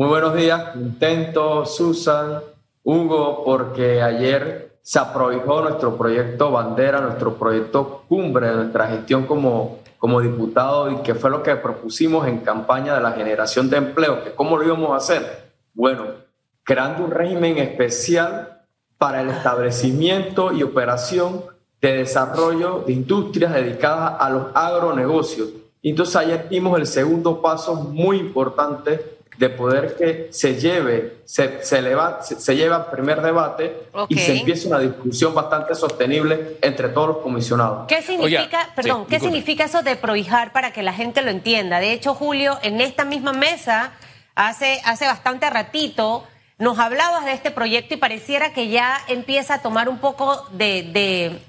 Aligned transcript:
Muy 0.00 0.08
buenos 0.08 0.34
días, 0.34 0.70
contento, 0.70 1.66
Susan, 1.66 2.40
Hugo, 2.84 3.44
porque 3.44 4.00
ayer 4.00 4.78
se 4.80 4.98
aprovechó 4.98 5.60
nuestro 5.60 5.98
proyecto 5.98 6.50
bandera, 6.50 7.02
nuestro 7.02 7.34
proyecto 7.34 8.04
cumbre 8.08 8.50
nuestra 8.50 8.86
gestión 8.86 9.26
como, 9.26 9.80
como 9.98 10.22
diputado 10.22 10.90
y 10.90 11.02
que 11.02 11.14
fue 11.14 11.28
lo 11.28 11.42
que 11.42 11.54
propusimos 11.56 12.26
en 12.26 12.38
campaña 12.38 12.94
de 12.94 13.02
la 13.02 13.12
generación 13.12 13.68
de 13.68 13.76
empleo, 13.76 14.24
que 14.24 14.30
cómo 14.30 14.56
lo 14.56 14.64
íbamos 14.64 14.90
a 14.92 14.96
hacer. 14.96 15.52
Bueno, 15.74 16.04
creando 16.62 17.04
un 17.04 17.10
régimen 17.10 17.58
especial 17.58 18.62
para 18.96 19.20
el 19.20 19.28
establecimiento 19.28 20.50
y 20.54 20.62
operación 20.62 21.44
de 21.82 21.96
desarrollo 21.98 22.84
de 22.86 22.94
industrias 22.94 23.52
dedicadas 23.52 24.14
a 24.18 24.30
los 24.30 24.46
agronegocios. 24.54 25.50
Entonces 25.82 26.16
ayer 26.16 26.48
dimos 26.48 26.78
el 26.78 26.86
segundo 26.86 27.42
paso 27.42 27.74
muy 27.74 28.16
importante 28.16 29.19
de 29.40 29.48
poder 29.48 29.96
que 29.96 30.28
se 30.32 30.60
lleve, 30.60 31.22
se, 31.24 31.64
se, 31.64 31.78
eleva, 31.78 32.20
se, 32.22 32.54
lleva 32.56 32.76
al 32.76 32.90
primer 32.90 33.22
debate 33.22 33.84
y 34.10 34.18
se 34.18 34.36
empiece 34.36 34.68
una 34.68 34.78
discusión 34.78 35.34
bastante 35.34 35.74
sostenible 35.74 36.58
entre 36.60 36.90
todos 36.90 37.08
los 37.08 37.16
comisionados. 37.18 37.86
¿Qué 37.88 38.02
significa, 38.02 38.68
perdón, 38.76 39.06
¿qué 39.06 39.18
significa 39.18 39.64
eso 39.64 39.82
de 39.82 39.96
prohijar 39.96 40.52
para 40.52 40.74
que 40.74 40.82
la 40.82 40.92
gente 40.92 41.22
lo 41.22 41.30
entienda? 41.30 41.80
De 41.80 41.94
hecho, 41.94 42.14
Julio, 42.14 42.58
en 42.62 42.82
esta 42.82 43.06
misma 43.06 43.32
mesa, 43.32 43.92
hace, 44.34 44.82
hace 44.84 45.06
bastante 45.06 45.48
ratito, 45.48 46.26
nos 46.58 46.78
hablabas 46.78 47.24
de 47.24 47.32
este 47.32 47.50
proyecto 47.50 47.94
y 47.94 47.96
pareciera 47.96 48.52
que 48.52 48.68
ya 48.68 49.00
empieza 49.08 49.54
a 49.54 49.62
tomar 49.62 49.88
un 49.88 50.00
poco 50.00 50.48
de, 50.52 51.40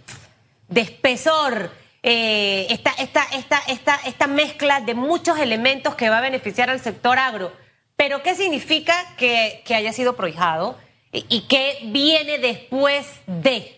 de, 0.69 0.81
espesor. 0.81 1.71
Eh, 2.03 2.67
esta, 2.69 2.91
esta, 2.91 3.23
esta, 3.33 3.59
esta, 3.67 3.95
esta 4.05 4.27
mezcla 4.27 4.79
de 4.79 4.93
muchos 4.93 5.37
elementos 5.39 5.95
que 5.95 6.09
va 6.09 6.19
a 6.19 6.21
beneficiar 6.21 6.69
al 6.69 6.79
sector 6.79 7.19
agro. 7.19 7.51
Pero 8.01 8.23
¿qué 8.23 8.33
significa 8.33 8.95
que, 9.15 9.61
haya 9.75 9.93
sido 9.93 10.13
prohijado 10.13 10.75
y, 11.11 11.41
qué 11.47 11.77
viene 11.91 12.39
después 12.39 13.21
de? 13.27 13.77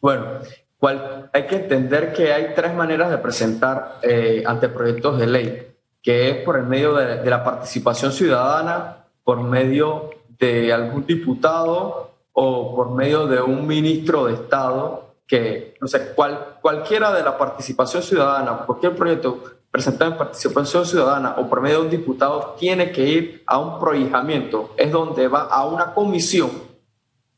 Bueno, 0.00 0.40
hay 1.32 1.46
que 1.46 1.54
entender 1.54 2.12
que 2.12 2.32
hay 2.32 2.54
tres 2.56 2.74
maneras 2.74 3.08
de 3.10 3.18
presentar 3.18 4.00
eh, 4.02 4.42
anteproyectos 4.44 5.16
de 5.16 5.26
ley, 5.28 5.68
que 6.02 6.28
es 6.28 6.36
por 6.38 6.56
el 6.56 6.64
medio 6.64 6.92
de, 6.94 7.24
la 7.30 7.44
participación 7.44 8.10
ciudadana, 8.10 9.04
por 9.22 9.40
medio 9.44 10.10
de 10.36 10.72
algún 10.72 11.06
diputado 11.06 12.14
o 12.32 12.74
por 12.74 12.90
medio 12.90 13.28
de 13.28 13.42
un 13.42 13.64
ministro 13.64 14.24
de 14.24 14.34
Estado 14.34 15.14
que, 15.24 15.76
no 15.80 15.86
sé, 15.86 16.14
cual, 16.16 16.56
cualquiera 16.60 17.12
de 17.12 17.22
la 17.22 17.38
participación 17.38 18.02
ciudadana, 18.02 18.64
cualquier 18.66 18.96
proyecto 18.96 19.55
presentado 19.76 20.12
en 20.12 20.16
participación 20.16 20.86
ciudadana 20.86 21.34
o 21.36 21.50
por 21.50 21.60
medio 21.60 21.80
de 21.80 21.84
un 21.84 21.90
diputado 21.90 22.56
tiene 22.58 22.92
que 22.92 23.06
ir 23.06 23.42
a 23.46 23.58
un 23.58 23.78
prohijamiento, 23.78 24.70
es 24.78 24.90
donde 24.90 25.28
va 25.28 25.42
a 25.42 25.66
una 25.66 25.92
comisión 25.92 26.50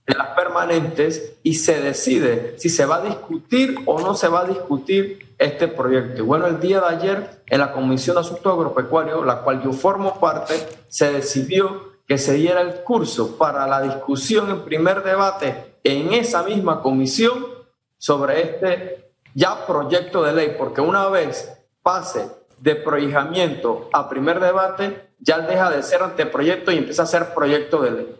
de 0.07 0.15
las 0.15 0.29
permanentes 0.37 1.33
y 1.43 1.55
se 1.55 1.81
decide 1.81 2.55
si 2.57 2.69
se 2.69 2.87
va 2.87 2.99
a 2.99 3.03
discutir 3.03 3.75
o 3.87 3.99
no 3.99 4.15
se 4.15 4.29
va 4.29 4.43
a 4.43 4.45
discutir 4.45 5.35
este 5.37 5.67
proyecto. 5.67 6.25
Bueno, 6.25 6.47
el 6.47 6.61
día 6.61 6.81
de 6.81 6.87
ayer 6.87 7.43
en 7.49 7.59
la 7.59 7.73
Comisión 7.73 8.15
de 8.15 8.21
Asuntos 8.21 8.53
Agropecuarios, 8.53 9.27
la 9.27 9.41
cual 9.41 9.61
yo 9.61 9.73
formo 9.73 10.21
parte, 10.21 10.55
se 10.89 11.13
decidió 11.13 11.89
que 12.07 12.19
se 12.19 12.35
diera 12.35 12.61
el 12.61 12.85
curso 12.85 13.37
para 13.37 13.67
la 13.67 13.83
discusión 13.83 14.49
en 14.49 14.61
primer 14.61 15.03
debate 15.03 15.75
en 15.83 16.13
esa 16.13 16.45
misma 16.45 16.83
comisión 16.83 17.45
sobre 17.99 18.43
este 18.43 19.11
ya 19.35 19.67
proyecto 19.67 20.23
de 20.23 20.33
ley, 20.33 20.55
porque 20.57 20.81
una 20.81 21.09
vez 21.09 21.58
pase 21.89 22.29
de 22.59 22.75
prohijamiento 22.75 23.89
a 23.95 24.11
primer 24.11 24.41
debate, 24.41 25.09
ya 25.21 25.39
deja 25.39 25.71
de 25.71 25.83
ser 25.83 26.03
anteproyecto 26.03 26.71
y 26.71 26.77
empieza 26.77 27.05
a 27.05 27.07
ser 27.07 27.33
proyecto 27.33 27.81
de 27.81 27.91
ley. 27.93 28.17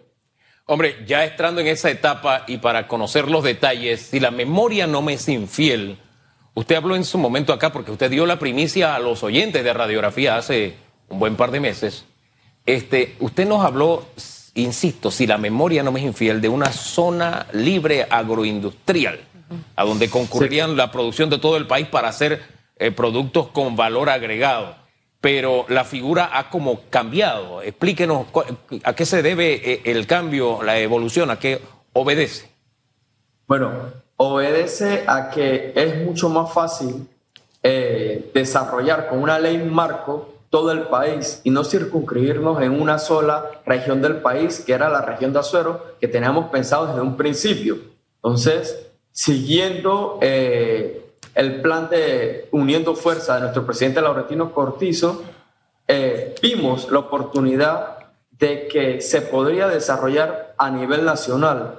Hombre, 0.65 1.05
ya 1.07 1.23
entrando 1.27 1.61
en 1.61 1.67
esa 1.67 1.91
etapa 1.91 2.45
y 2.47 2.57
para 2.57 2.89
conocer 2.89 3.29
los 3.31 3.45
detalles, 3.45 4.01
si 4.01 4.21
la 4.21 4.31
memoria 4.31 4.87
no 4.87 5.03
me 5.03 5.13
es 5.13 5.29
infiel, 5.29 5.99
usted 6.55 6.77
habló 6.77 6.97
en 6.97 7.05
su 7.05 7.19
momento 7.19 7.53
acá 7.53 7.71
porque 7.71 7.91
usted 7.91 8.11
dio 8.11 8.25
la 8.25 8.39
primicia 8.39 8.95
a 8.95 9.01
los 9.01 9.23
oyentes 9.23 9.63
de 9.63 9.75
radiografía 9.75 10.39
hace 10.39 10.75
un 11.11 11.19
buen 11.19 11.37
par 11.37 11.51
de 11.51 11.61
meses. 11.61 12.07
Este, 12.65 13.17
usted 13.21 13.47
nos 13.47 13.63
habló, 13.63 14.07
insisto, 14.55 15.11
si 15.11 15.27
la 15.27 15.37
memoria 15.37 15.83
no 15.83 15.93
me 15.93 16.01
es 16.01 16.07
infiel, 16.07 16.41
de 16.41 16.49
una 16.49 16.73
zona 16.73 17.47
libre 17.53 18.07
agroindustrial, 18.09 19.21
a 19.77 19.85
donde 19.85 20.09
concurrirían 20.09 20.75
la 20.75 20.91
producción 20.91 21.29
de 21.29 21.37
todo 21.37 21.59
el 21.59 21.67
país 21.67 21.87
para 21.87 22.09
hacer 22.09 22.58
eh, 22.79 22.91
productos 22.93 23.49
con 23.49 23.77
valor 23.77 24.09
agregado. 24.09 24.77
Pero 25.21 25.67
la 25.69 25.85
figura 25.85 26.31
ha 26.33 26.49
como 26.49 26.83
cambiado. 26.91 27.61
Explíquenos 27.63 28.27
a 28.85 28.95
qué 28.95 29.05
se 29.05 29.23
debe 29.23 29.73
eh, 29.73 29.83
el 29.85 30.07
cambio, 30.07 30.63
la 30.63 30.79
evolución, 30.79 31.31
a 31.31 31.39
qué 31.41 31.61
obedece. 31.93 32.49
Bueno, 33.49 33.73
obedece 34.17 35.05
a 35.07 35.31
que 35.31 35.73
es 35.75 36.05
mucho 36.05 36.29
más 36.29 36.53
fácil 36.53 37.09
eh, 37.63 38.31
desarrollar 38.33 39.09
con 39.09 39.21
una 39.21 39.41
ley 39.41 39.59
marco 39.59 40.35
todo 40.51 40.71
el 40.71 40.83
país 40.83 41.41
y 41.43 41.51
no 41.51 41.65
circunscribirnos 41.65 42.63
en 42.63 42.81
una 42.81 42.99
sola 42.99 43.45
región 43.67 44.01
del 44.01 44.19
país, 44.19 44.61
que 44.61 44.73
era 44.73 44.89
la 44.89 45.03
región 45.03 45.33
de 45.33 45.41
Azuero, 45.41 45.97
que 46.01 46.07
teníamos 46.07 46.51
pensado 46.51 46.87
desde 46.87 47.01
un 47.01 47.17
principio. 47.17 47.79
Entonces, 48.23 48.87
siguiendo 49.11 50.21
el 51.39 51.61
plan 51.61 51.89
de 51.89 52.49
Uniendo 52.51 52.97
Fuerza 52.97 53.37
de 53.37 53.43
nuestro 53.43 53.65
presidente 53.65 54.01
Laurentino 54.01 54.53
Cortizo, 54.53 55.23
eh, 55.87 56.35
vimos 56.43 56.91
la 56.91 56.99
oportunidad 56.99 58.09
de 58.33 58.67
que 58.67 59.01
se 59.01 59.23
podría 59.23 59.69
desarrollar 59.69 60.57
a 60.59 60.69
nivel 60.69 61.05
nacional 61.05 61.79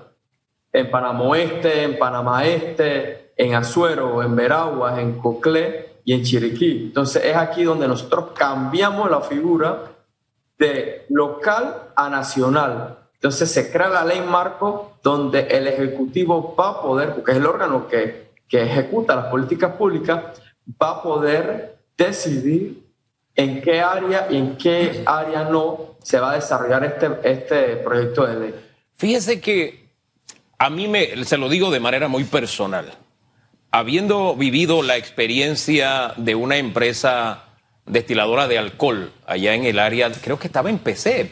en 0.72 0.90
Panamá 0.90 1.24
Oeste, 1.24 1.84
en 1.84 2.00
Panamá 2.00 2.46
Este, 2.46 3.34
en 3.36 3.54
Azuero, 3.54 4.24
en 4.24 4.34
Veraguas, 4.34 4.98
en 4.98 5.20
Coclé 5.20 5.90
y 6.06 6.14
en 6.14 6.24
Chiriquí. 6.24 6.86
Entonces 6.86 7.26
es 7.26 7.36
aquí 7.36 7.66
donde 7.66 7.90
nosotros 7.90 8.30
cambiamos 8.34 9.12
la 9.12 9.20
figura 9.20 9.92
de 10.58 11.06
local 11.10 11.90
a 11.98 12.10
nacional. 12.10 12.98
Entonces 13.16 13.52
se 13.52 13.70
crea 13.70 13.90
la 13.90 14.06
ley 14.06 14.22
marco 14.22 14.94
donde 15.04 15.42
el 15.42 15.68
Ejecutivo 15.68 16.56
va 16.58 16.70
a 16.70 16.82
poder, 16.82 17.14
porque 17.14 17.32
es 17.32 17.38
el 17.38 17.46
órgano 17.46 17.90
que 17.90 18.29
que 18.50 18.64
ejecuta 18.64 19.16
las 19.16 19.26
políticas 19.26 19.76
públicas 19.76 20.42
va 20.82 20.90
a 20.90 21.04
poder 21.04 21.78
decidir 21.98 22.84
en 23.36 23.62
qué 23.62 23.80
área 23.80 24.28
y 24.30 24.38
en 24.38 24.58
qué 24.58 25.04
área 25.06 25.44
no 25.46 25.96
se 26.04 26.20
va 26.20 26.32
a 26.32 26.36
desarrollar 26.36 26.84
este, 26.84 27.10
este 27.24 27.76
proyecto 27.78 28.26
de 28.26 28.40
ley. 28.40 28.56
Fíjese 28.96 29.40
que 29.40 29.90
a 30.58 30.70
mí 30.70 30.88
me, 30.88 31.24
se 31.24 31.38
lo 31.38 31.48
digo 31.48 31.72
de 31.72 31.80
manera 31.80 32.08
muy 32.08 32.26
personal. 32.26 32.92
Habiendo 33.72 34.36
vivido 34.36 34.82
la 34.82 34.98
experiencia 34.98 36.14
de 36.18 36.36
una 36.36 36.58
empresa 36.58 37.46
destiladora 37.86 38.48
de 38.48 38.58
alcohol 38.58 39.12
allá 39.26 39.54
en 39.54 39.66
el 39.66 39.80
área, 39.80 40.12
creo 40.12 40.40
que 40.40 40.48
estaba 40.48 40.70
en 40.70 40.80
PC, 40.80 41.32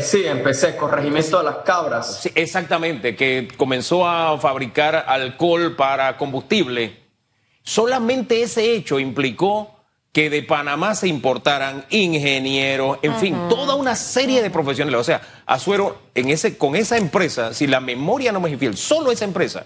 sí, 0.00 0.26
empecé, 0.26 0.76
corregimiento 0.76 1.38
de 1.38 1.44
las 1.44 1.56
cabras. 1.58 2.20
Sí, 2.22 2.30
exactamente, 2.34 3.16
que 3.16 3.48
comenzó 3.56 4.06
a 4.06 4.38
fabricar 4.38 5.04
alcohol 5.06 5.76
para 5.76 6.16
combustible. 6.16 6.96
Solamente 7.62 8.42
ese 8.42 8.74
hecho 8.74 8.98
implicó 8.98 9.80
que 10.12 10.28
de 10.28 10.42
Panamá 10.42 10.94
se 10.94 11.06
importaran 11.06 11.84
ingenieros, 11.90 12.98
en 13.02 13.14
fin, 13.16 13.36
toda 13.48 13.76
una 13.76 13.94
serie 13.94 14.42
de 14.42 14.50
profesionales. 14.50 15.00
O 15.00 15.04
sea, 15.04 15.20
Azuero, 15.46 15.98
en 16.14 16.30
ese, 16.30 16.58
con 16.58 16.74
esa 16.74 16.96
empresa, 16.96 17.54
si 17.54 17.66
la 17.66 17.80
memoria 17.80 18.32
no 18.32 18.40
me 18.40 18.48
es 18.48 18.54
infiel, 18.54 18.76
solo 18.76 19.12
esa 19.12 19.24
empresa 19.24 19.64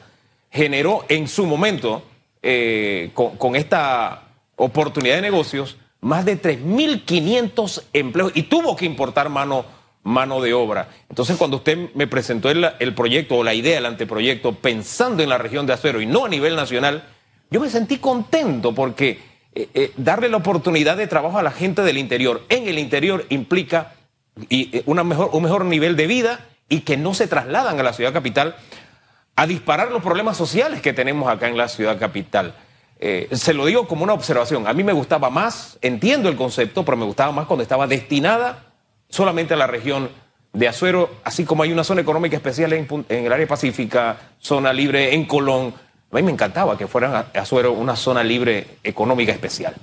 generó 0.51 1.05
en 1.09 1.29
su 1.29 1.47
momento, 1.47 2.03
eh, 2.43 3.11
con, 3.15 3.37
con 3.37 3.57
esta 3.57 4.25
oportunidad 4.57 5.17
de 5.17 5.23
negocios, 5.23 5.79
más 6.05 6.27
de 6.27 6.41
3.500 6.41 7.85
empleos 7.95 8.33
y 8.35 8.43
tuvo 8.43 8.77
que 8.77 8.85
importar 8.85 9.31
mano, 9.31 9.65
mano 10.03 10.43
de 10.43 10.53
obra. 10.53 10.91
Entonces, 11.09 11.39
cuando 11.39 11.57
usted 11.57 11.95
me 11.95 12.07
presentó 12.07 12.51
el, 12.51 12.95
proyecto 12.95 13.37
o 13.37 13.43
la 13.43 13.55
idea 13.55 13.77
del 13.77 13.87
anteproyecto 13.87 14.55
pensando 14.55 15.23
en 15.23 15.31
la 15.31 15.39
región 15.39 15.67
de 15.67 15.73
Acero 15.73 16.03
y 16.03 16.07
no 16.07 16.27
a 16.27 16.29
nivel 16.29 16.57
nacional, 16.57 17.05
yo 17.51 17.59
me 17.59 17.71
sentí 17.71 17.97
contento 17.97 18.75
porque 18.75 19.19
eh, 19.55 19.69
eh, 19.73 19.93
darle 19.97 20.29
la 20.29 20.37
oportunidad 20.37 20.99
de 20.99 21.07
trabajo 21.07 21.39
a 21.39 21.43
la 21.43 21.53
gente 21.53 21.81
del 21.81 21.97
interior 21.97 22.45
en 22.51 22.69
el 22.69 22.79
interior 22.79 23.25
implica 23.31 23.95
eh, 24.51 24.83
una 24.85 25.05
mejor, 25.05 25.31
un 25.33 25.43
mejor 25.43 25.65
nivel 25.65 25.97
de 25.97 26.07
vida 26.07 26.49
y 26.69 26.81
que 26.81 26.99
no 26.99 27.15
se 27.15 27.29
trasladan 27.29 27.81
a 27.81 27.83
la 27.83 27.95
ciudad 27.95 28.13
capital 28.13 28.57
a 29.37 29.47
disparar 29.47 29.91
los 29.91 30.03
problemas 30.03 30.37
sociales 30.37 30.83
que 30.83 30.93
tenemos 30.93 31.33
acá 31.33 31.49
en 31.49 31.57
la 31.57 31.69
ciudad 31.69 31.99
capital. 31.99 32.55
Eh, 33.07 33.29
se 33.33 33.53
lo 33.53 33.67
digo 33.67 33.87
como 33.87 34.03
una 34.03 34.15
observación. 34.15 34.67
A 34.67 34.73
mí 34.73 34.83
me 34.83 34.95
gustaba 34.95 35.29
más, 35.29 35.77
entiendo 35.83 36.31
el 36.31 36.37
concepto, 36.37 36.87
pero 36.87 36.97
me 36.97 37.05
gustaba 37.05 37.33
más 37.33 37.47
cuando 37.47 37.63
estaba 37.63 37.87
destinada 37.87 38.65
solamente 39.11 39.53
a 39.53 39.59
la 39.59 39.67
región 39.67 40.09
de 40.55 40.69
Azuero, 40.69 41.11
así 41.23 41.45
como 41.45 41.65
hay 41.65 41.71
una 41.71 41.85
zona 41.85 42.01
económica 42.01 42.35
especial 42.37 42.73
en, 42.73 42.87
el 43.11 43.31
área 43.31 43.47
pacífica, 43.47 44.17
zona 44.39 44.73
libre 44.73 45.13
en 45.13 45.27
Colón. 45.27 45.75
A 46.11 46.17
mí 46.17 46.23
me 46.23 46.33
encantaba 46.33 46.79
que 46.79 46.87
fuera 46.87 47.27
Azuero 47.35 47.73
una 47.73 47.95
zona 47.95 48.25
libre 48.25 48.79
económica 48.83 49.33
especial. 49.33 49.75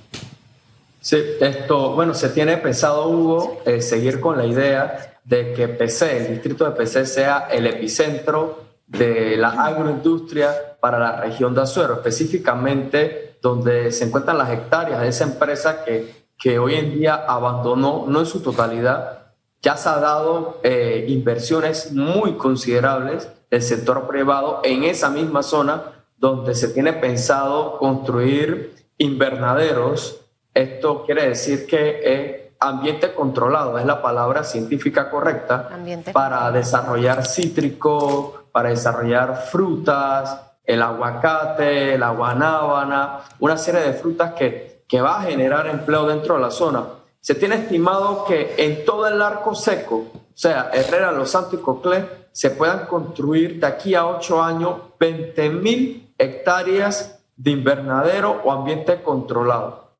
Sí, 1.00 1.22
esto, 1.40 1.92
bueno, 1.92 2.14
se 2.14 2.30
tiene 2.30 2.56
pensado, 2.56 3.08
Hugo, 3.08 3.62
eh, 3.66 3.82
seguir 3.82 4.18
con 4.18 4.36
la 4.36 4.46
idea 4.46 5.14
de 5.22 5.52
que 5.52 5.68
PC, 5.68 6.16
el 6.16 6.28
distrito 6.32 6.64
de 6.64 6.72
PC, 6.72 7.06
sea 7.06 7.46
el 7.52 7.68
epicentro 7.68 8.71
de 8.98 9.36
la 9.38 9.50
agroindustria 9.50 10.76
para 10.78 10.98
la 10.98 11.16
región 11.16 11.54
de 11.54 11.62
Azuero, 11.62 11.94
específicamente 11.94 13.38
donde 13.40 13.90
se 13.90 14.04
encuentran 14.04 14.38
las 14.38 14.50
hectáreas 14.50 15.00
de 15.00 15.08
esa 15.08 15.24
empresa 15.24 15.84
que, 15.84 16.26
que 16.38 16.58
hoy 16.58 16.74
en 16.74 16.92
día 16.92 17.24
abandonó, 17.26 18.04
no 18.06 18.20
en 18.20 18.26
su 18.26 18.40
totalidad, 18.40 19.22
ya 19.62 19.76
se 19.76 19.88
ha 19.88 19.98
dado 19.98 20.60
eh, 20.62 21.06
inversiones 21.08 21.92
muy 21.92 22.34
considerables 22.34 23.28
del 23.50 23.62
sector 23.62 24.06
privado 24.06 24.60
en 24.62 24.84
esa 24.84 25.08
misma 25.08 25.42
zona 25.42 25.82
donde 26.18 26.54
se 26.54 26.68
tiene 26.68 26.92
pensado 26.92 27.78
construir 27.78 28.74
invernaderos. 28.98 30.20
Esto 30.52 31.04
quiere 31.04 31.28
decir 31.28 31.66
que 31.66 32.00
es 32.04 32.42
ambiente 32.60 33.14
controlado, 33.14 33.78
es 33.78 33.86
la 33.86 34.02
palabra 34.02 34.44
científica 34.44 35.10
correcta 35.10 35.70
para 36.12 36.50
desarrollar 36.52 37.26
cítricos, 37.26 38.41
para 38.52 38.68
desarrollar 38.68 39.46
frutas, 39.50 40.40
el 40.64 40.82
aguacate, 40.82 41.98
la 41.98 42.10
guanábana, 42.10 43.20
una 43.40 43.56
serie 43.56 43.80
de 43.80 43.92
frutas 43.94 44.34
que, 44.34 44.84
que 44.86 45.00
va 45.00 45.20
a 45.20 45.22
generar 45.22 45.66
empleo 45.66 46.06
dentro 46.06 46.36
de 46.36 46.40
la 46.42 46.50
zona. 46.50 46.84
Se 47.20 47.34
tiene 47.34 47.56
estimado 47.56 48.24
que 48.24 48.54
en 48.58 48.84
todo 48.84 49.06
el 49.06 49.20
arco 49.20 49.54
seco, 49.54 49.96
o 49.96 50.20
sea, 50.34 50.70
Herrera, 50.72 51.12
Los 51.12 51.30
Santos 51.30 51.54
y 51.54 51.62
Coclé, 51.62 52.22
se 52.32 52.50
puedan 52.50 52.86
construir 52.86 53.60
de 53.60 53.66
aquí 53.66 53.94
a 53.94 54.06
ocho 54.06 54.42
años 54.42 54.76
20 54.98 55.50
mil 55.50 56.14
hectáreas 56.16 57.20
de 57.36 57.50
invernadero 57.50 58.40
o 58.44 58.52
ambiente 58.52 59.02
controlado. 59.02 59.92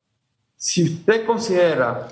Si 0.55 0.83
usted 0.83 1.25
considera, 1.25 2.07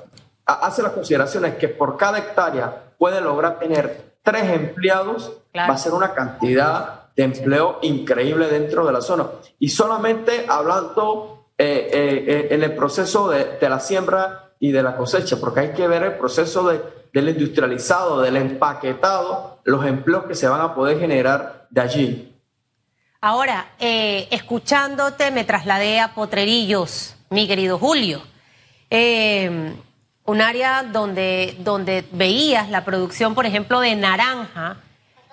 hace 0.45 0.83
las 0.83 0.91
consideraciones 0.91 1.55
que 1.55 1.69
por 1.69 1.97
cada 1.97 2.19
hectárea 2.19 2.93
puede 2.97 3.21
lograr 3.21 3.57
tener 3.59 4.10
tres 4.23 4.43
empleados, 4.49 5.31
va 5.55 5.73
a 5.73 5.77
ser 5.77 5.93
una 5.93 6.13
cantidad 6.13 7.09
de 7.15 7.23
empleo 7.23 7.79
increíble 7.81 8.47
dentro 8.47 8.85
de 8.85 8.93
la 8.93 9.01
zona. 9.01 9.27
Y 9.59 9.69
solamente 9.69 10.45
hablando 10.47 11.47
eh, 11.57 11.89
eh, 11.91 12.25
eh, 12.27 12.47
en 12.51 12.63
el 12.63 12.75
proceso 12.75 13.29
de, 13.29 13.57
la 13.61 13.79
siembra 13.79 14.51
y 14.59 14.71
de 14.71 14.83
la 14.83 14.95
cosecha, 14.95 15.37
porque 15.39 15.59
hay 15.61 15.73
que 15.73 15.87
ver 15.87 16.03
el 16.03 16.13
proceso 16.13 16.69
de, 16.69 16.81
del 17.13 17.29
industrializado, 17.29 18.21
del 18.21 18.37
empaquetado, 18.37 19.59
los 19.63 19.85
empleos 19.85 20.25
que 20.25 20.35
se 20.35 20.47
van 20.47 20.61
a 20.61 20.73
poder 20.73 20.99
generar 20.99 21.67
de 21.69 21.81
allí. 21.81 22.27
Ahora, 23.23 23.73
escuchándote, 23.79 25.29
me 25.29 25.43
trasladé 25.43 25.99
a 25.99 26.15
Potrerillos, 26.15 27.15
mi 27.29 27.47
querido 27.47 27.77
Julio. 27.77 28.23
Eh, 28.93 29.73
un 30.25 30.41
área 30.41 30.83
donde, 30.83 31.55
donde 31.59 32.05
veías 32.11 32.69
la 32.69 32.85
producción, 32.85 33.35
por 33.35 33.45
ejemplo, 33.45 33.79
de 33.79 33.95
naranja, 33.95 34.77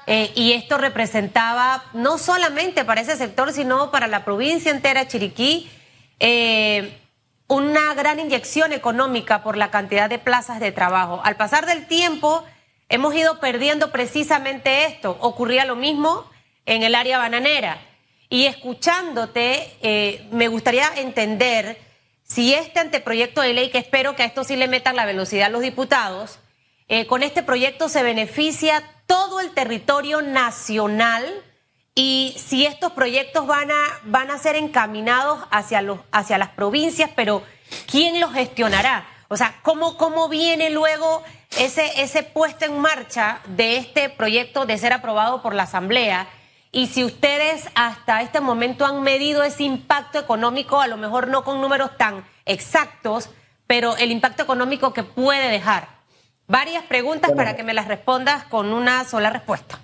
eh, 0.07 0.33
y 0.35 0.53
esto 0.55 0.79
representaba 0.79 1.85
no 1.93 2.17
solamente 2.17 2.85
para 2.85 3.03
ese 3.03 3.17
sector, 3.17 3.53
sino 3.53 3.91
para 3.91 4.07
la 4.07 4.25
provincia 4.25 4.71
entera, 4.71 5.07
Chiriquí, 5.07 5.71
eh, 6.19 6.99
una 7.47 7.93
gran 7.93 8.19
inyección 8.19 8.73
económica 8.73 9.43
por 9.43 9.59
la 9.59 9.71
cantidad 9.71 10.09
de 10.09 10.19
plazas 10.19 10.61
de 10.61 10.73
trabajo. 10.73 11.21
Al 11.25 11.37
pasar 11.37 11.67
del 11.67 11.87
tiempo, 11.87 12.43
hemos 12.89 13.15
ido 13.15 13.39
perdiendo 13.39 13.91
precisamente 13.93 14.87
esto. 14.87 15.19
Ocurría 15.21 15.67
lo 15.67 15.77
mismo 15.77 16.25
en 16.65 16.83
el 16.83 16.95
área 16.95 17.19
bananera. 17.19 17.79
Y 18.31 18.47
escuchándote, 18.47 20.29
me 20.31 20.49
gustaría 20.49 20.91
entender 20.97 21.79
si 22.29 22.55
este 22.55 22.79
anteproyecto 22.79 23.41
de 23.41 23.55
ley, 23.55 23.71
que 23.71 23.79
espero 23.79 24.15
que 24.15 24.23
a 24.23 24.27
esto 24.27 24.45
sí 24.45 24.57
le 24.57 24.69
metan 24.69 24.97
la 24.97 25.07
velocidad 25.07 25.47
a 25.47 25.51
los 25.51 25.63
diputados, 25.63 26.39
eh, 26.89 27.07
con 27.07 27.23
este 27.23 27.43
proyecto 27.43 27.89
se 27.89 28.03
beneficia 28.03 28.83
todo 29.07 29.41
el 29.41 29.51
territorio 29.51 30.23
nacional 30.23 31.25
y 31.95 32.37
si 32.39 32.67
estos 32.67 32.93
proyectos 32.93 33.47
van 33.47 33.71
a, 33.71 33.77
van 34.05 34.31
a 34.31 34.39
ser 34.39 34.57
encaminados 34.57 35.41
hacia, 35.51 35.83
los, 35.83 36.01
hacia 36.13 36.39
las 36.39 36.51
provincias, 36.51 37.11
pero 37.17 37.43
¿quién 37.91 38.21
los 38.21 38.33
gestionará? 38.33 39.07
O 39.29 39.37
sea, 39.37 39.59
¿cómo, 39.63 39.97
cómo 39.97 40.29
viene 40.29 40.71
luego 40.71 41.23
ese, 41.59 42.03
ese 42.03 42.23
puesto 42.23 42.67
en 42.67 42.79
marcha 42.79 43.41
de 43.47 43.79
este 43.79 44.11
proyecto 44.11 44.65
de 44.65 44.79
ser 44.79 44.93
aprobado 44.93 45.43
por 45.43 45.55
la 45.55 45.65
Asamblea? 45.65 46.29
Y 46.71 46.89
si 46.89 47.05
ustedes 47.05 47.67
hasta 47.75 48.21
este 48.21 48.41
momento 48.41 48.85
han 48.85 49.03
medido 49.03 49.43
ese 49.43 49.63
impacto 49.63 50.19
económico, 50.19 50.81
a 50.81 50.87
lo 50.87 50.99
mejor 50.99 51.29
no 51.29 51.43
con 51.43 51.61
números 51.61 51.97
tan 51.97 52.25
exactos, 52.45 53.31
pero 53.67 53.97
el 53.97 54.11
impacto 54.11 54.43
económico 54.43 54.93
que 54.93 55.03
puede 55.03 55.51
dejar. 55.51 55.89
Varias 56.47 56.85
preguntas 56.85 57.33
para 57.33 57.57
que 57.57 57.63
me 57.63 57.75
las 57.75 57.89
respondas 57.89 58.45
con 58.45 58.73
una 58.73 59.05
sola 59.05 59.31
respuesta. 59.31 59.79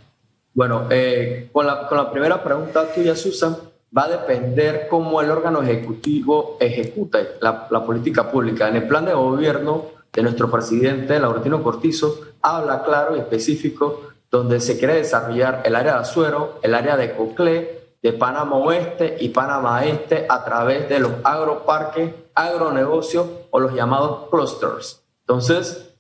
Bueno, 0.55 0.87
eh, 0.91 1.51
con, 1.53 1.67
la, 1.67 1.89
con 1.89 1.99
la 1.99 2.11
primera 2.11 2.43
pregunta 2.43 2.93
tuya, 2.93 3.17
Susan, 3.17 3.57
va 3.97 4.05
a 4.05 4.09
depender 4.09 4.87
cómo 4.89 5.21
el 5.21 5.31
órgano 5.31 5.63
ejecutivo 5.63 6.57
ejecuta 6.61 7.19
la, 7.41 7.67
la, 7.71 7.85
política 7.85 8.31
pública. 8.31 8.69
En 8.69 8.77
el 8.77 8.89
plan 8.89 9.05
de 9.05 9.13
gobierno 9.13 9.87
de 10.13 10.23
nuestro 10.23 10.51
presidente, 10.51 11.19
Laurentino 11.19 11.63
Cortizo, 11.63 12.21
habla 12.41 12.83
claro 12.83 13.17
y 13.17 13.21
específico 13.21 14.14
donde 14.35 14.59
se 14.59 14.77
quiere 14.81 14.95
desarrollar 14.95 15.63
el 15.65 15.77
área 15.77 15.93
de 15.93 15.99
Azuero, 16.01 16.59
el 16.61 16.75
área 16.75 16.97
de 16.97 17.15
Coclé, 17.15 17.95
de 18.03 18.13
Panamá 18.13 18.57
Oeste 18.57 19.17
y 19.21 19.29
Panamá 19.29 19.85
Este 19.85 20.27
a 20.29 20.45
través 20.45 20.89
de 20.89 20.99
los 20.99 21.13
agroparques, 21.23 22.13
agronegocios 22.35 23.29
o 23.51 23.61
los 23.61 23.73
llamados 23.75 24.29
clusters. 24.31 25.05
Entonces, 25.21 25.95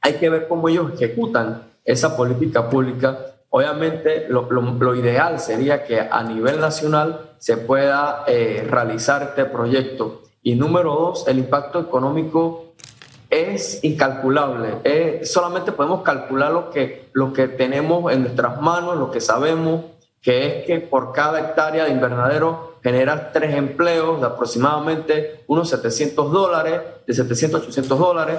hay 0.00 0.14
que 0.14 0.30
ver 0.30 0.48
cómo 0.48 0.70
ellos 0.70 0.94
ejecutan 0.94 1.64
esa 1.84 2.16
política 2.16 2.70
pública. 2.70 3.18
Obviamente, 3.50 4.28
lo, 4.30 4.94
ideal 4.94 5.38
sería 5.38 5.84
que 5.84 6.00
a 6.00 6.22
nivel 6.22 6.60
nacional 6.60 7.32
se 7.36 7.58
pueda 7.58 8.24
eh, 8.26 8.66
realizar 8.66 9.22
este 9.24 9.44
proyecto. 9.44 10.22
Y 10.42 10.54
número 10.54 10.94
dos, 10.94 11.28
el 11.28 11.38
impacto 11.38 11.80
económico 11.80 12.63
es 13.34 13.82
incalculable. 13.82 15.24
solamente 15.24 15.72
podemos 15.72 16.02
calcular 16.02 16.52
lo 16.52 16.70
que, 16.70 17.08
lo 17.12 17.32
que 17.32 17.48
tenemos 17.48 18.12
en 18.12 18.22
nuestras 18.22 18.60
manos, 18.60 18.96
lo 18.96 19.10
que 19.10 19.20
sabemos, 19.20 19.84
que 20.22 20.46
es 20.46 20.66
que 20.66 20.80
por 20.80 21.12
cada 21.12 21.40
hectárea 21.40 21.84
de 21.84 21.90
invernadero 21.90 22.78
genera 22.82 23.32
tres 23.32 23.54
empleos 23.54 24.20
de 24.20 24.26
aproximadamente 24.26 25.44
unos 25.46 25.68
700 25.68 26.32
dólares, 26.32 26.80
de 27.06 27.14
700 27.14 27.60
a 27.60 27.64
800 27.64 27.98
dólares, 27.98 28.36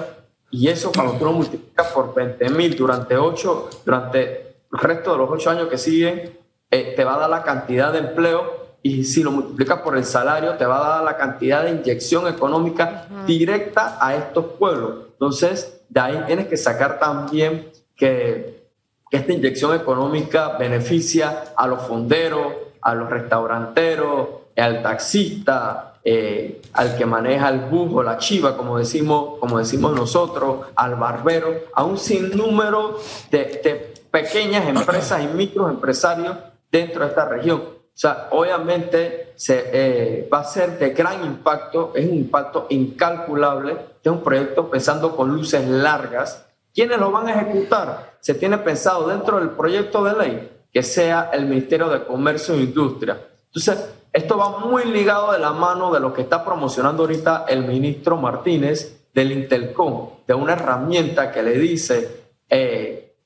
y 0.50 0.68
eso 0.68 0.92
cuando 0.94 1.14
tú 1.14 1.24
lo 1.24 1.32
multiplicas 1.32 1.88
por 1.88 2.14
20 2.14 2.48
mil 2.50 2.76
durante, 2.76 3.16
ocho, 3.16 3.68
durante 3.84 4.56
el 4.72 4.78
resto 4.78 5.12
de 5.12 5.18
los 5.18 5.30
ocho 5.30 5.50
años 5.50 5.68
que 5.68 5.78
siguen, 5.78 6.38
eh, 6.70 6.94
te 6.96 7.04
va 7.04 7.16
a 7.16 7.18
dar 7.18 7.30
la 7.30 7.42
cantidad 7.42 7.92
de 7.92 7.98
empleo 7.98 8.65
y 8.82 9.04
si 9.04 9.22
lo 9.22 9.32
multiplicas 9.32 9.80
por 9.80 9.96
el 9.96 10.04
salario, 10.04 10.54
te 10.54 10.64
va 10.64 10.76
a 10.76 10.96
dar 10.96 11.04
la 11.04 11.16
cantidad 11.16 11.64
de 11.64 11.70
inyección 11.70 12.28
económica 12.28 13.06
directa 13.26 13.98
a 14.00 14.14
estos 14.14 14.44
pueblos. 14.58 15.06
Entonces, 15.12 15.80
de 15.88 16.00
ahí 16.00 16.22
tienes 16.26 16.46
que 16.46 16.56
sacar 16.56 16.98
también 16.98 17.70
que, 17.96 18.64
esta 19.10 19.32
inyección 19.32 19.74
económica 19.74 20.56
beneficia 20.58 21.44
a 21.56 21.66
los 21.68 21.82
fonderos, 21.82 22.52
a 22.82 22.94
los 22.94 23.08
restauranteros, 23.08 24.28
al 24.56 24.82
taxista, 24.82 25.94
eh, 26.02 26.60
al 26.72 26.96
que 26.96 27.06
maneja 27.06 27.48
el 27.48 27.60
bus 27.60 27.90
o 27.94 28.02
la 28.02 28.18
chiva, 28.18 28.56
como 28.56 28.78
decimos, 28.78 29.38
como 29.38 29.58
decimos 29.58 29.94
nosotros, 29.94 30.66
al 30.74 30.96
barbero, 30.96 31.52
a 31.72 31.84
un 31.84 31.98
sinnúmero 31.98 32.98
de, 33.30 33.38
de 33.38 33.94
pequeñas 34.10 34.68
empresas 34.68 35.22
y 35.22 35.28
microempresarios 35.28 36.36
dentro 36.70 37.02
de 37.02 37.08
esta 37.08 37.28
región. 37.28 37.75
O 37.96 37.98
sea, 37.98 38.28
obviamente 38.32 39.32
se, 39.36 39.70
eh, 39.72 40.28
va 40.30 40.40
a 40.40 40.44
ser 40.44 40.78
de 40.78 40.90
gran 40.90 41.24
impacto, 41.24 41.92
es 41.94 42.06
un 42.06 42.14
impacto 42.14 42.66
incalculable, 42.68 43.74
es 44.02 44.12
un 44.12 44.22
proyecto 44.22 44.68
pensando 44.68 45.16
con 45.16 45.34
luces 45.34 45.66
largas. 45.66 46.44
¿Quiénes 46.74 46.98
lo 46.98 47.10
van 47.10 47.28
a 47.28 47.40
ejecutar? 47.40 48.18
Se 48.20 48.34
tiene 48.34 48.58
pensado 48.58 49.08
dentro 49.08 49.38
del 49.38 49.48
proyecto 49.48 50.04
de 50.04 50.12
ley 50.12 50.50
que 50.70 50.82
sea 50.82 51.30
el 51.32 51.46
Ministerio 51.46 51.88
de 51.88 52.04
Comercio 52.04 52.54
e 52.54 52.58
Industria. 52.58 53.18
Entonces, 53.46 53.88
esto 54.12 54.36
va 54.36 54.58
muy 54.58 54.84
ligado 54.84 55.32
de 55.32 55.38
la 55.38 55.52
mano 55.52 55.90
de 55.90 55.98
lo 55.98 56.12
que 56.12 56.20
está 56.20 56.44
promocionando 56.44 57.04
ahorita 57.04 57.46
el 57.48 57.66
ministro 57.66 58.18
Martínez 58.18 59.06
del 59.14 59.32
Intelcom, 59.32 60.10
de 60.26 60.34
una 60.34 60.52
herramienta 60.52 61.32
que 61.32 61.42
le 61.42 61.52
dice 61.52 62.28
eh, 62.50 63.16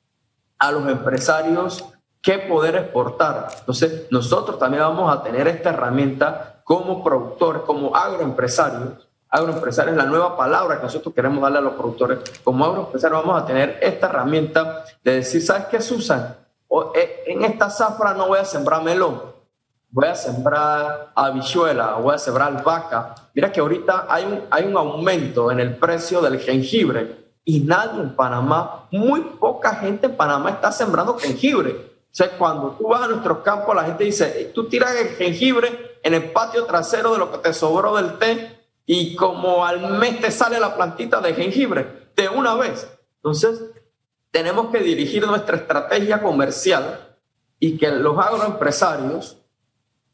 a 0.61 0.71
los 0.71 0.89
empresarios 0.89 1.90
qué 2.23 2.39
poder 2.39 2.77
exportar. 2.77 3.49
Entonces, 3.59 4.07
nosotros 4.11 4.59
también 4.59 4.83
vamos 4.83 5.13
a 5.13 5.23
tener 5.23 5.49
esta 5.49 5.71
herramienta 5.71 6.63
como 6.65 7.03
productores, 7.03 7.63
como 7.63 7.97
agroempresarios. 7.97 9.09
Agroempresarios 9.29 9.97
es 9.97 10.03
la 10.03 10.09
nueva 10.09 10.37
palabra 10.37 10.77
que 10.77 10.85
nosotros 10.85 11.15
queremos 11.15 11.41
darle 11.43 11.59
a 11.59 11.63
los 11.63 11.75
productores. 11.75 12.19
Como 12.43 12.65
agroempresarios 12.65 13.25
vamos 13.25 13.43
a 13.43 13.47
tener 13.47 13.79
esta 13.81 14.09
herramienta 14.09 14.85
de 15.03 15.17
decir, 15.17 15.43
¿sabes 15.43 15.67
qué, 15.67 15.81
Susan? 15.81 16.37
Eh, 16.95 17.25
en 17.27 17.45
esta 17.45 17.71
zafra 17.71 18.15
no 18.15 18.29
voy 18.29 18.39
a 18.39 18.45
sembrar 18.45 18.83
melón, 18.83 19.21
voy 19.91 20.07
a 20.07 20.15
sembrar 20.15 21.11
habichuela, 21.15 21.95
voy 21.95 22.15
a 22.15 22.19
sembrar 22.19 22.63
vaca. 22.63 23.15
Mira 23.35 23.51
que 23.51 23.61
ahorita 23.61 24.07
hay 24.09 24.25
un, 24.25 24.43
hay 24.51 24.65
un 24.65 24.77
aumento 24.77 25.51
en 25.51 25.59
el 25.59 25.77
precio 25.77 26.21
del 26.21 26.39
jengibre 26.39 27.33
y 27.45 27.61
nadie 27.61 28.01
en 28.01 28.15
Panamá, 28.15 28.87
muy 28.93 29.21
poca 29.41 29.75
gente 29.75 30.07
en 30.07 30.17
Panamá 30.17 30.51
está 30.51 30.71
sembrando 30.71 31.19
jengibre. 31.19 31.90
O 32.11 32.15
sea, 32.15 32.37
cuando 32.37 32.73
tú 32.73 32.89
vas 32.89 33.03
a 33.03 33.09
nuestros 33.09 33.39
campos, 33.39 33.75
la 33.75 33.85
gente 33.85 34.03
dice, 34.03 34.51
tú 34.53 34.69
tiras 34.69 34.97
el 34.97 35.11
jengibre 35.11 35.99
en 36.03 36.15
el 36.15 36.33
patio 36.33 36.65
trasero 36.67 37.13
de 37.13 37.19
lo 37.19 37.31
que 37.31 37.39
te 37.39 37.53
sobró 37.53 37.97
del 37.97 38.19
té 38.19 38.59
y 38.85 39.15
como 39.15 39.65
al 39.65 39.99
mes 39.99 40.21
te 40.21 40.33
sale 40.33 40.59
la 40.59 40.75
plantita 40.75 41.21
de 41.21 41.35
jengibre, 41.35 42.11
de 42.17 42.29
una 42.29 42.57
vez. 42.57 42.91
Entonces, 43.17 43.63
tenemos 44.33 44.73
que 44.73 44.81
dirigir 44.81 45.25
nuestra 45.25 45.57
estrategia 45.57 46.21
comercial 46.21 47.17
y 47.61 47.79
que 47.79 47.89
los 47.93 48.19
agroempresarios 48.19 49.37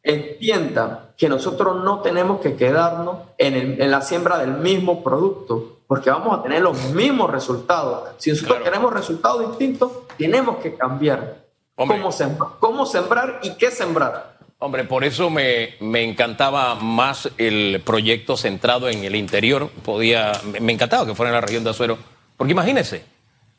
entiendan 0.03 1.13
que 1.17 1.31
nosotros 1.31 1.83
no 1.83 2.01
tenemos 2.01 2.41
que 2.41 2.57
quedarnos 2.57 3.21
en, 3.39 3.81
en, 3.81 3.91
la 3.91 4.03
siembra 4.03 4.37
del 4.37 4.53
mismo 4.59 5.03
producto, 5.03 5.79
porque 5.87 6.11
vamos 6.11 6.39
a 6.39 6.43
tener 6.43 6.61
los 6.61 6.91
mismos 6.91 7.31
resultados. 7.31 8.11
Si 8.19 8.31
nosotros 8.31 8.59
queremos 8.63 8.93
resultados 8.93 9.49
distintos, 9.49 9.91
tenemos 10.19 10.59
que 10.59 10.75
cambiar 10.75 11.46
cómo 11.77 12.11
sembrar, 12.11 12.51
cómo 12.59 12.87
sembrar 12.87 13.41
y 13.43 13.51
qué 13.55 13.71
sembrar. 13.71 14.37
Hombre, 14.59 14.85
por 14.85 15.05
eso 15.05 15.29
me, 15.29 15.75
me, 15.81 16.03
encantaba 16.03 16.75
más 16.77 17.29
el 17.37 17.83
proyecto 17.85 18.39
centrado 18.39 18.89
en 18.89 19.05
el 19.05 19.15
interior. 19.15 19.71
Podía, 19.85 20.33
me 20.61 20.73
encantaba 20.73 21.05
que 21.05 21.15
fuera 21.15 21.29
en 21.29 21.35
la 21.35 21.43
región 21.43 21.63
de 21.63 21.71
Azuero. 21.71 21.99
Porque 22.39 22.53
imagínese, 22.53 23.05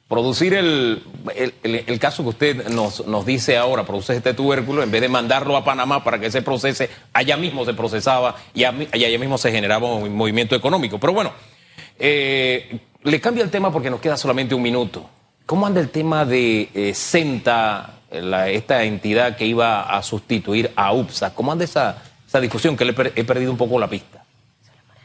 producir 0.07 0.53
el, 0.53 1.03
el, 1.63 1.99
caso 1.99 2.23
que 2.23 2.29
usted 2.29 2.69
nos, 2.69 3.05
nos 3.05 3.25
dice 3.25 3.57
ahora, 3.57 3.85
produce 3.85 4.15
este 4.15 4.33
tubérculo, 4.33 4.81
en 4.81 4.89
vez 4.89 5.01
de 5.01 5.09
mandarlo 5.09 5.55
a 5.57 5.63
Panamá 5.63 6.03
para 6.03 6.19
que 6.19 6.31
se 6.31 6.41
procese, 6.41 6.89
allá 7.13 7.37
mismo 7.37 7.63
se 7.63 7.73
procesaba 7.73 8.35
y 8.53 8.63
allá 8.63 9.19
mismo 9.19 9.37
se 9.37 9.51
generaba 9.51 9.93
un 9.93 10.15
movimiento 10.15 10.55
económico. 10.55 10.97
Pero 10.99 11.13
bueno, 11.13 11.31
eh, 11.99 12.79
le 13.03 13.21
cambio 13.21 13.43
el 13.43 13.51
tema 13.51 13.71
porque 13.71 13.89
nos 13.89 13.99
queda 13.99 14.17
solamente 14.17 14.55
un 14.55 14.61
minuto. 14.61 15.09
¿Cómo 15.45 15.67
anda 15.67 15.79
el 15.79 15.89
tema 15.89 16.25
de 16.25 16.69
eh, 16.73 16.93
Esta 18.09 18.83
entidad 18.83 19.35
que 19.35 19.45
iba 19.45 19.81
a 19.81 20.01
sustituir 20.01 20.71
a 20.75 20.93
UPSA? 20.93 21.33
¿Cómo 21.33 21.51
anda 21.51 21.65
esa, 21.65 22.01
esa 22.27 22.39
discusión 22.39 22.77
que 22.77 22.85
le 22.85 22.95
he 23.15 23.23
perdido 23.23 23.51
un 23.51 23.57
poco 23.57 23.79
la 23.79 23.89
pista? 23.89 24.23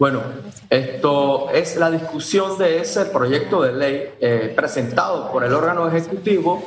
Bueno, 0.02 0.20
esto 0.68 1.50
es 1.50 1.76
la 1.76 1.88
discusión 1.88 2.58
de 2.58 2.80
ese 2.80 3.04
proyecto 3.04 3.62
de 3.62 3.72
ley 3.72 4.14
eh, 4.20 4.52
presentado 4.56 5.30
por 5.30 5.44
el 5.44 5.52
órgano 5.52 5.86
ejecutivo, 5.86 6.60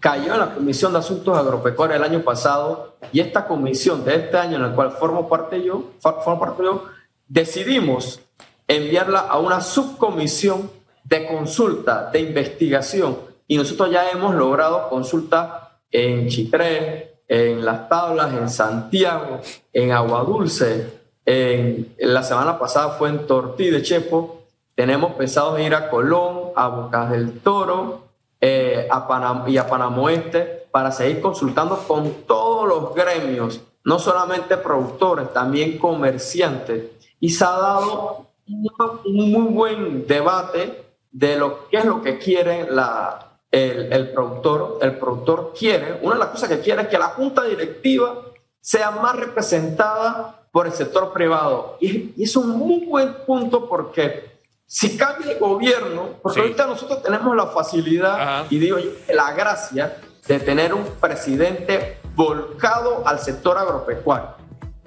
cayó 0.00 0.34
en 0.34 0.40
la 0.40 0.54
Comisión 0.54 0.92
de 0.92 0.98
Asuntos 0.98 1.38
Agropecuarios 1.38 1.98
el 1.98 2.02
año 2.02 2.24
pasado 2.24 2.96
y 3.12 3.20
esta 3.20 3.46
comisión 3.46 4.04
de 4.04 4.16
este 4.16 4.36
año 4.38 4.56
en 4.56 4.62
la 4.62 4.74
cual 4.74 4.90
formo 4.90 5.28
parte 5.28 5.62
yo, 5.62 5.92
formo 6.00 6.40
parte 6.40 6.64
yo 6.64 6.86
decidimos 7.28 8.22
enviarla 8.66 9.20
a 9.20 9.38
una 9.38 9.60
subcomisión 9.60 10.68
de 11.04 11.28
consulta, 11.28 12.10
de 12.10 12.18
investigación 12.22 13.18
y 13.46 13.56
nosotros 13.56 13.92
ya 13.92 14.10
hemos 14.10 14.34
logrado 14.34 14.88
consulta 14.88 15.69
en 15.90 16.28
Chitré, 16.28 17.22
en 17.28 17.64
Las 17.64 17.88
Tablas, 17.88 18.32
en 18.34 18.48
Santiago, 18.48 19.40
en 19.72 19.92
Aguadulce, 19.92 21.00
en, 21.24 21.94
la 21.98 22.22
semana 22.22 22.58
pasada 22.58 22.90
fue 22.90 23.08
en 23.08 23.26
Tortí 23.26 23.70
de 23.70 23.82
Chepo. 23.82 24.42
Tenemos 24.74 25.12
pensado 25.12 25.58
ir 25.58 25.74
a 25.74 25.90
Colón, 25.90 26.50
a 26.56 26.68
Bocas 26.68 27.10
del 27.10 27.40
Toro 27.40 28.10
eh, 28.42 28.88
a 28.90 29.06
Panam 29.06 29.46
y 29.48 29.58
a 29.58 29.66
Panamá 29.66 30.00
Oeste 30.00 30.66
para 30.70 30.90
seguir 30.90 31.20
consultando 31.20 31.76
con 31.86 32.24
todos 32.26 32.66
los 32.66 32.94
gremios, 32.94 33.60
no 33.84 33.98
solamente 33.98 34.56
productores, 34.56 35.30
también 35.34 35.76
comerciantes. 35.76 36.84
Y 37.20 37.28
se 37.28 37.44
ha 37.44 37.50
dado 37.50 38.28
un 38.46 39.30
muy 39.30 39.52
buen 39.52 40.06
debate 40.06 40.86
de 41.12 41.36
lo 41.36 41.68
que 41.68 41.76
es 41.76 41.84
lo 41.84 42.00
que 42.00 42.18
quiere 42.18 42.70
la, 42.70 43.29
el, 43.50 43.92
el, 43.92 44.12
productor. 44.12 44.78
El 44.82 44.98
productor 44.98 45.52
quiere, 45.58 45.98
una 46.02 46.14
de 46.14 46.20
las 46.20 46.28
cosas 46.28 46.48
que 46.48 46.60
quiere 46.60 46.82
es 46.82 46.88
que 46.88 46.98
la 46.98 47.08
junta 47.08 47.44
directiva 47.44 48.14
sea 48.60 48.90
más 48.90 49.16
representada 49.16 50.40
por 50.52 50.66
el 50.66 50.72
sector 50.72 51.12
privado. 51.12 51.76
Y, 51.80 52.22
es 52.22 52.36
un 52.36 52.50
muy 52.50 52.84
buen 52.84 53.14
punto 53.26 53.68
porque 53.68 54.38
si 54.66 54.96
cambia 54.96 55.32
el 55.32 55.38
gobierno, 55.38 56.10
porque 56.22 56.40
ahorita 56.40 56.66
nosotros 56.66 57.02
tenemos 57.02 57.34
la 57.34 57.46
facilidad 57.46 58.46
y 58.50 58.58
digo 58.58 58.78
yo, 58.78 58.90
la 59.12 59.32
gracia 59.32 59.96
de 60.26 60.38
tener 60.38 60.74
un 60.74 60.84
presidente 61.00 61.98
volcado 62.14 63.02
al 63.06 63.18
sector 63.18 63.58
agropecuario, 63.58 64.30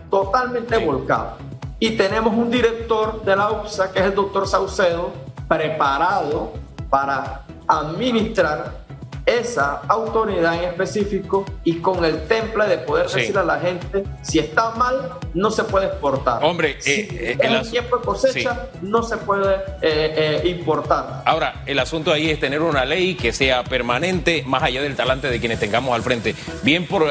totalmente 0.10 0.78
volcado. 0.78 1.38
Y 1.80 1.98
tenemos 1.98 2.34
un 2.34 2.50
director 2.50 3.24
de 3.24 3.36
la 3.36 3.52
UPSA, 3.52 3.92
que 3.92 4.00
es 4.00 4.06
el 4.06 4.16
doctor 4.16 4.48
Saucedo, 4.48 5.12
preparado 5.50 6.54
para 6.90 7.46
administrar 7.68 8.83
esa 9.26 9.82
autoridad 9.88 10.56
en 10.56 10.70
específico 10.70 11.46
y 11.64 11.76
con 11.76 12.04
el 12.04 12.28
temple 12.28 12.68
de 12.68 12.78
poder 12.80 13.08
decir 13.08 13.38
a 13.38 13.44
la 13.44 13.60
gente 13.60 14.04
si 14.22 14.40
está 14.40 14.72
mal 14.72 15.14
no 15.34 15.50
se 15.50 15.64
puede 15.64 15.88
exportar. 15.88 16.44
Hombre, 16.44 16.78
si 16.80 16.92
eh, 16.92 17.38
eh 17.40 17.62
tiempo 17.70 17.98
de 17.98 18.04
cosecha 18.04 18.68
no 18.82 19.02
se 19.04 19.18
puede 19.18 19.56
eh, 19.82 20.42
eh, 20.44 20.50
importar. 20.50 21.24
Ahora, 21.26 21.64
el 21.66 21.80
asunto 21.80 22.12
ahí 22.12 22.30
es 22.30 22.40
tener 22.40 22.62
una 22.62 22.86
ley 22.86 23.16
que 23.16 23.32
sea 23.32 23.64
permanente 23.64 24.44
más 24.46 24.64
allá 24.64 24.82
del 24.82 24.96
talante 24.96 25.30
de 25.30 25.40
quienes 25.40 25.60
tengamos 25.60 25.96
al 25.96 26.02
frente. 26.02 26.36
Bien 26.64 26.86
por, 26.86 27.06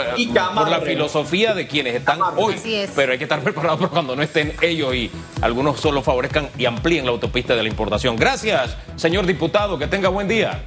por 0.55 0.69
la 0.69 0.81
filosofía 0.81 1.55
de 1.55 1.67
quienes 1.67 1.95
están 1.95 2.21
hoy, 2.37 2.57
pero 2.95 3.13
hay 3.13 3.19
que 3.19 3.25
estar 3.25 3.41
preparados 3.41 3.79
para 3.79 3.91
cuando 3.91 4.15
no 4.17 4.23
estén 4.23 4.55
ellos 4.61 4.95
y 4.95 5.11
algunos 5.41 5.81
solo 5.81 6.03
favorezcan 6.03 6.49
y 6.59 6.67
amplíen 6.67 7.05
la 7.05 7.13
autopista 7.13 7.57
de 7.57 7.63
la 7.63 7.69
importación. 7.69 8.17
Gracias, 8.17 8.77
señor 8.97 9.27
diputado, 9.27 9.79
que 9.79 9.87
tenga 9.87 10.09
buen 10.09 10.29
día. 10.29 10.63